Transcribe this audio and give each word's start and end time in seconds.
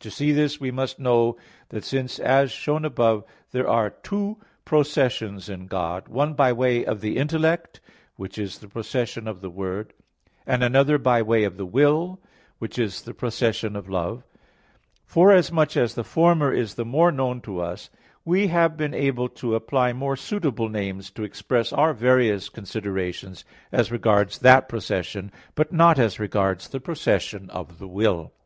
To 0.00 0.10
see 0.10 0.32
this 0.32 0.60
we 0.60 0.70
must 0.70 0.98
know 0.98 1.38
that 1.70 1.82
since 1.82 2.18
as 2.18 2.50
shown 2.50 2.84
above 2.84 3.24
(Q. 3.54 3.56
27, 3.56 3.62
AA. 3.62 3.62
2, 3.62 3.62
3, 3.64 3.64
4, 3.64 3.64
5), 3.64 3.64
there 3.64 3.68
are 3.72 4.02
two 4.02 4.40
processions 4.66 5.48
in 5.48 5.66
God, 5.66 6.08
one 6.08 6.34
by 6.34 6.52
way 6.52 6.84
of 6.84 7.00
the 7.00 7.16
intellect, 7.16 7.80
which 8.16 8.36
is 8.36 8.58
the 8.58 8.68
procession 8.68 9.26
of 9.26 9.40
the 9.40 9.48
Word, 9.48 9.94
and 10.46 10.62
another 10.62 10.98
by 10.98 11.22
way 11.22 11.44
of 11.44 11.56
the 11.56 11.64
will, 11.64 12.20
which 12.58 12.78
is 12.78 13.00
the 13.00 13.14
procession 13.14 13.74
of 13.74 13.88
Love; 13.88 14.24
forasmuch 15.06 15.74
as 15.78 15.94
the 15.94 16.04
former 16.04 16.52
is 16.52 16.74
the 16.74 16.84
more 16.84 17.10
known 17.10 17.40
to 17.40 17.58
us, 17.62 17.88
we 18.26 18.48
have 18.48 18.76
been 18.76 18.92
able 18.92 19.30
to 19.30 19.54
apply 19.54 19.94
more 19.94 20.16
suitable 20.16 20.68
names 20.68 21.10
to 21.10 21.22
express 21.24 21.72
our 21.72 21.94
various 21.94 22.50
considerations 22.50 23.42
as 23.72 23.90
regards 23.90 24.36
that 24.40 24.68
procession, 24.68 25.32
but 25.54 25.72
not 25.72 25.98
as 25.98 26.20
regards 26.20 26.68
the 26.68 26.78
procession 26.80 27.48
of 27.48 27.78
the 27.78 27.88
will. 27.88 28.34